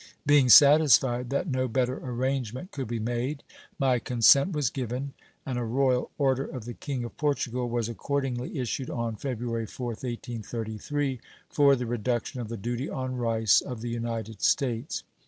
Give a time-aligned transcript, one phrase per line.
[0.25, 3.43] Being satisfied that no better arrangement could be made,
[3.77, 5.13] my consent was given,
[5.45, 10.01] and a royal order of the King of Portugal was accordingly issued on February 4th,
[10.03, 15.03] 1833 for the reduction of the duty on rice of the United States.